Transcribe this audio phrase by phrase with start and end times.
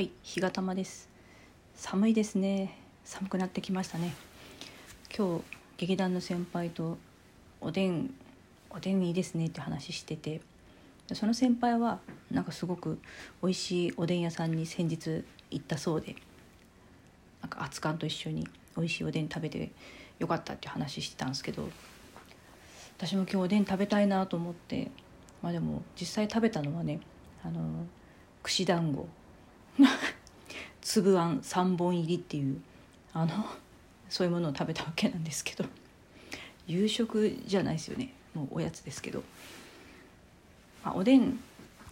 [0.00, 1.10] はい日がたまです。
[1.74, 2.74] 寒いですね。
[3.04, 4.14] 寒くなってきましたね。
[5.14, 5.44] 今日
[5.76, 6.96] 劇団の先輩と
[7.60, 8.14] おでん
[8.70, 9.48] おでんいいですね。
[9.48, 10.40] って話してて。
[11.12, 11.98] その先輩は
[12.30, 12.98] なんかすごく
[13.42, 16.16] 美味しいおでん屋さんに先日行ったそうで。
[17.42, 18.48] なんか熱燗と一緒に
[18.78, 19.70] 美味しいおでん食べて
[20.18, 21.68] よかったって話してたんですけど。
[22.96, 24.90] 私も今日おでん食べたいなと思って。
[25.42, 27.00] まあでも実際食べたのはね
[27.44, 27.84] あの
[28.42, 29.06] 串団子。
[30.80, 32.60] 粒あん3本入りっていう
[33.12, 33.46] あの
[34.08, 35.64] そういうものを食べたわけなんですけど
[36.66, 38.12] 夕食じゃないですよね。
[38.34, 39.22] もうおやつですけど、
[40.84, 41.40] まあ、おでん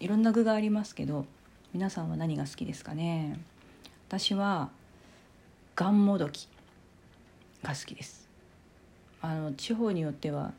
[0.00, 1.24] いろんな具がありますけど
[1.72, 3.38] 皆さんは何が好きですかね？
[4.08, 4.70] 私は
[5.74, 6.48] がんもどき
[7.62, 8.28] が好きです。
[9.22, 10.52] あの地方によっては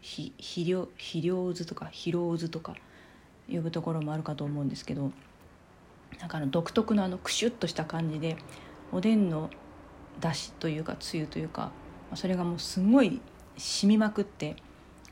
[0.00, 2.74] ひ肥料肥料渦とか疲労渦とか
[3.50, 5.10] 呼ぶところもあるかと思うんですけど
[6.24, 8.38] なんかあの独特のあのクシュッとした感じで
[8.92, 9.50] おでんの
[10.20, 11.70] だしというかつゆというか
[12.14, 13.20] それがもうすごい
[13.58, 14.56] 染みまくって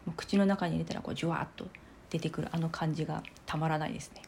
[0.07, 1.67] もう口の中に入れたらこうジュワッと
[2.09, 4.23] 出てくるあの感じがたまらないですね。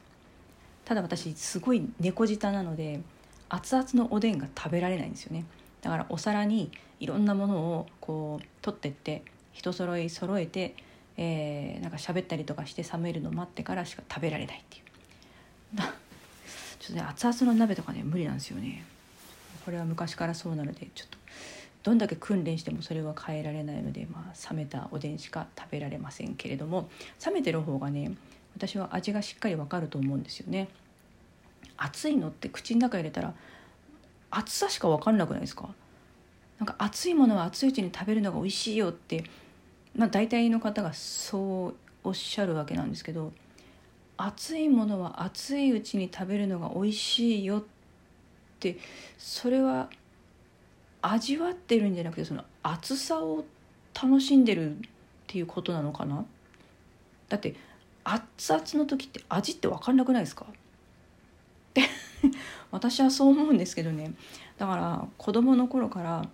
[0.84, 3.00] ただ私すごい猫舌なので
[3.48, 5.46] 熱々のおでんが食べられないんですよね。
[5.80, 9.22] だからお皿にいろんなものをこう取ってって
[9.54, 10.74] 人揃い揃えて、
[11.16, 14.84] えー、なんか喋ったりとかして冷めるのを待ってからしか食べられないっていう。
[16.84, 18.84] ちょっとね熱々の鍋とかね無理なんですよね。
[19.64, 21.16] これは昔からそうなのでちょっと
[21.82, 26.91] どんだけ訓練してもそれは変えられないので、まあ、冷めたおでんしか食べられませんけれども
[27.24, 28.12] 冷めてる方がね
[28.54, 30.68] 私は味がしっかりわかると思うんですよね。
[31.78, 33.32] 熱いのって口の中入れたら
[34.30, 35.70] 熱さしか分かんなくないですか？
[36.58, 39.24] なんか熱いものは熱いうちに食べるのが美味しいよって、
[39.96, 43.32] まあ、大体の方がそうおっしゃるわけなんですけど
[44.16, 47.62] 熱いものは熱いうちに食べるのが美味しいよっ
[48.60, 48.78] て
[49.19, 49.91] それは
[51.02, 53.44] 味わってるんじゃなくてその熱さを
[53.94, 54.78] 楽しんでるっ
[55.26, 56.24] ていうことなのかな？
[57.28, 57.54] だって
[58.04, 60.47] 熱々の時って味って分かんなくないですか？
[60.48, 60.53] っ
[61.74, 61.82] て
[62.70, 64.14] 私はそう思うんですけどね。
[64.58, 66.26] だから子供の頃から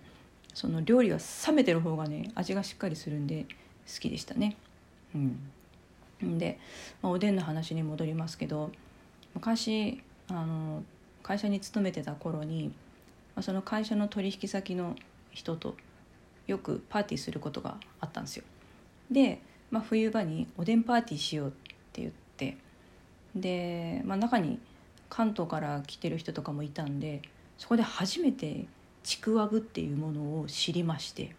[0.53, 3.45] その料理は冷めてる方がね味がしっかりするんで
[3.93, 4.55] 好きでしたね。
[5.15, 5.51] うん、
[6.21, 6.59] で、
[7.01, 8.71] まあ、おでんの話に戻りますけど
[9.33, 10.83] 昔あの
[11.23, 12.73] 会社に勤めてた頃に、
[13.35, 14.95] まあ、その会社の取引先の
[15.31, 15.75] 人と
[16.47, 18.43] よくパーティーすることがあったんですよ。
[19.09, 21.51] で、まあ、冬場におでんパーティーしようっ
[21.93, 22.57] て言って
[23.35, 24.59] で、まあ、中に
[25.09, 27.21] 関東から来てる人とかもいたんで
[27.57, 28.65] そこで初めて
[29.03, 31.35] ちくわぶっていうものを知りまして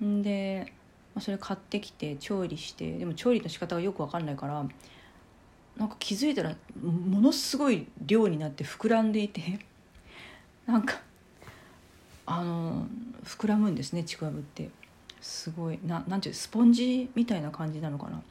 [0.00, 0.72] で、
[1.20, 4.64] それ買ってきて調理してでも調理の仕方がよく分かんないから
[5.76, 9.60] なんか気づいたらものすごい量になって膨らんでいて
[10.66, 11.00] なんか
[12.26, 12.86] あの
[13.24, 14.70] 膨らむんですねちくわぶって。
[15.20, 18.22] すごいななんていうスポンジみたいな感じなのかな。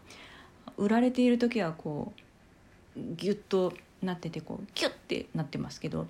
[0.77, 2.19] 売られている時はこう
[3.15, 6.07] ギュッとなっててこうギュッてなってますけど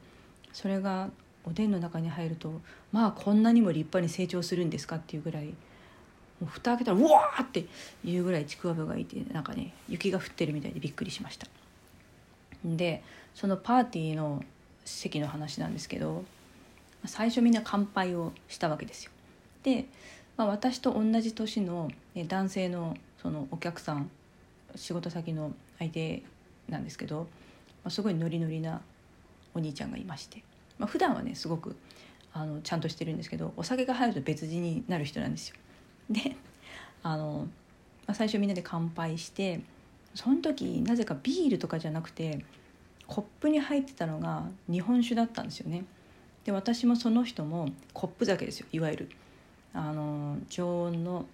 [0.53, 1.09] それが
[1.43, 5.53] おでんの中に入るとまあこんなにも立派に成長するんですかっていうぐらい
[6.39, 7.65] もう蓋開けたらうわーって
[8.03, 11.47] いうぐらいちくわぶがいてなんかね雪が降ってるみたいでびっくりしました。
[12.63, 13.03] で
[13.35, 14.43] そのパーティーの
[14.85, 16.25] 席の話なんですけど
[17.05, 19.11] 最初みんな乾杯をしたわけですよ。
[19.63, 19.85] で、
[20.35, 24.09] まあ、私と同じ年の男性のそのお客さん
[24.75, 26.23] 仕事先の相手
[26.67, 27.25] なんですけど、ま
[27.85, 28.81] あ、すごいノリノリな
[29.53, 30.43] お兄ちゃんがいまして。
[30.77, 31.75] まあ、普段はねすごく
[32.33, 35.55] あのちゃんとしてるんですけどお酒が入ると別人になる人なんですよ。
[36.09, 36.35] で
[37.03, 37.47] あの、
[38.07, 39.61] まあ、最初みんなで乾杯して
[40.15, 42.43] その時なぜかビールとかじゃなくて
[43.07, 45.85] コップに入ってたのが日本酒だったんですよね。
[46.45, 49.09] で私もその人もコップ酒ですよいわゆる
[49.73, 51.25] あの常温の、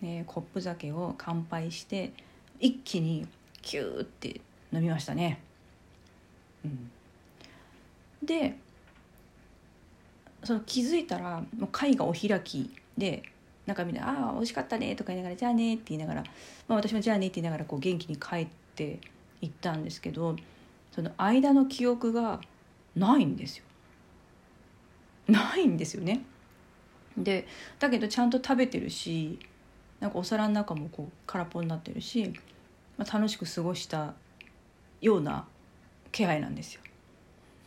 [0.00, 2.12] ね、コップ酒を乾杯して
[2.60, 3.26] 一気に
[3.62, 4.40] キューって
[4.72, 5.40] 飲みましたね。
[6.64, 6.90] うん、
[8.22, 8.56] で
[10.44, 13.22] その気づいたらもう会がお開きで
[13.70, 16.24] なんかみんな「ああ美味しかったね」とか言いながら「じゃあね」って言いながら、
[16.66, 18.98] まあ、私も「じゃあね」って言いながらこう元気に帰って
[19.40, 20.34] いったんですけど
[20.90, 22.40] その間の記憶が
[22.96, 23.64] ないんですよ。
[25.28, 26.24] ないんですよね。
[27.16, 27.46] で
[27.78, 29.38] だけどちゃんと食べてるし
[30.00, 32.32] なんかお皿の中もこう空っぽになってるし、
[32.96, 34.14] まあ、楽しく過ごした
[35.00, 35.46] ような
[36.10, 36.80] 気配なんですよ。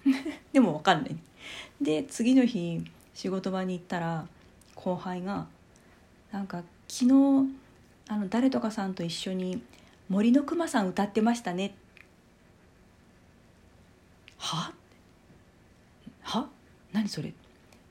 [0.52, 1.16] でも分かんない。
[1.82, 2.84] で次の日
[3.14, 4.28] 仕事場に行ったら
[4.76, 5.48] 後輩が
[6.34, 7.54] なんか昨日
[8.10, 9.62] あの誰とかさんと一緒に
[10.10, 11.76] 「森のくまさん歌ってましたね」
[14.40, 14.74] は？
[16.24, 16.50] は？
[16.92, 17.34] 何それ？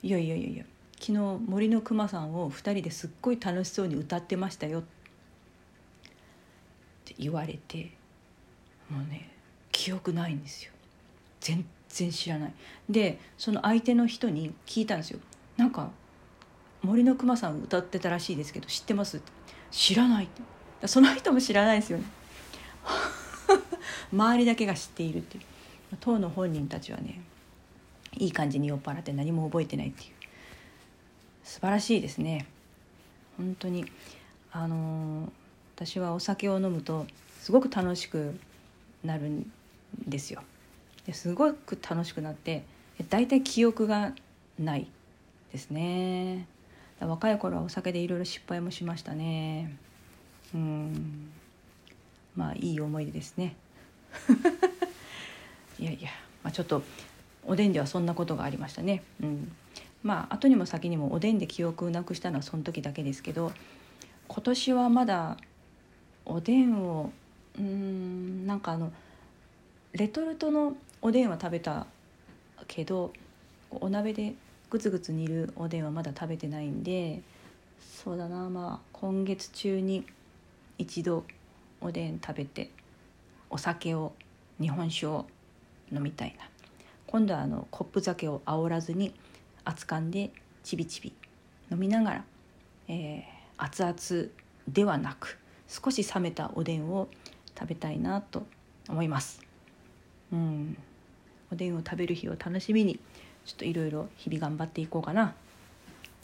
[0.02, 0.64] いやいやいやいや
[1.00, 4.82] 昨日森のくまさんを2人ですっごい楽しそうに歌ってましたよ」っ
[7.04, 7.92] て言われて
[8.90, 9.30] もうね
[9.70, 10.72] 記憶ないんですよ。
[11.40, 12.52] 全然知らない。
[12.90, 15.20] でその相手の人に聞いたんですよ。
[15.56, 15.92] なんか
[16.82, 19.20] 森のくまさん歌ってたらしいですけど知ってます？
[19.70, 20.88] 知らないって。
[20.88, 22.04] その人も知らないですよね。
[24.12, 25.44] 周りだけが知っているっていう。
[26.00, 27.20] 当の本人たちはね
[28.18, 30.10] いい感じに酔っ払って何も覚えてないっていう。
[31.44, 32.46] 素晴らしいですね。
[33.36, 33.84] 本当に。
[34.50, 35.30] あのー、
[35.76, 37.06] 私はお酒を飲むと
[37.40, 38.38] すごく楽しく
[39.02, 39.50] なるん
[40.06, 40.42] ですよ。
[41.06, 42.64] ですごく楽しくなって
[43.08, 44.12] 大体記憶が
[44.58, 44.86] ない
[45.52, 46.46] ですね。
[47.06, 49.76] 若い頃はお酒でいろいろ失敗もしましたね。
[50.54, 51.30] うん。
[52.36, 53.56] まあいい思い出ですね。
[55.78, 56.10] いやいや、
[56.42, 56.82] まあ、ちょっと
[57.44, 59.02] おでんではそんなことがありましたね。
[59.22, 59.52] うん。
[60.02, 63.52] まあ後にも先にもおでんで記憶をなくしたのはその時だけですけど
[64.28, 65.36] 今年はまだ
[66.24, 67.12] おでんを
[67.58, 68.92] うんなんかあの
[69.92, 71.86] レトルトのおでんは食べた
[72.66, 73.12] けど
[73.70, 74.34] お鍋で
[74.72, 77.20] グツグツ煮るおでんはまだ食べてないんで
[77.78, 78.48] そうだな。
[78.48, 80.06] まあ今月中に
[80.78, 81.24] 一度
[81.82, 82.70] おでん食べて
[83.50, 84.14] お酒を
[84.58, 85.26] 日本酒を
[85.92, 86.48] 飲みたいな。
[87.06, 89.12] 今度はあのコップ酒を煽らずに
[89.66, 90.30] 熱燗で
[90.64, 91.12] ちびちび
[91.70, 92.24] 飲みながら、
[92.88, 94.30] えー、熱々
[94.68, 95.38] ではなく
[95.68, 97.08] 少し冷めたおでんを
[97.58, 98.46] 食べたいなと
[98.88, 99.42] 思います。
[100.32, 100.78] うん。
[101.52, 102.98] おでんを食べる日を楽しみに
[103.44, 105.34] ちょっといろいろ日々頑張っていこうかな。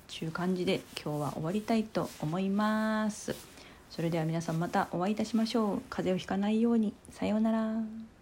[0.08, 3.36] ちゅう感じで今日は終わりたいと思います。
[3.90, 5.82] それでは皆さんまたお会いいたしましょう。
[5.90, 6.94] 風邪をひかないように。
[7.10, 8.17] さようなら。